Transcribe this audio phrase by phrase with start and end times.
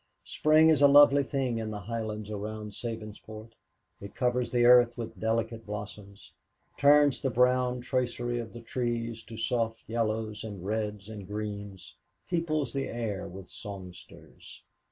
[0.25, 3.51] Spring is a lovely thing in the highlands around Sabinsport.
[4.01, 6.31] It covers the earth with delicate blossoms,
[6.75, 11.93] turns the brown tracery of the trees to soft yellows and reds and greens,
[12.27, 14.63] peoples the air with songsters.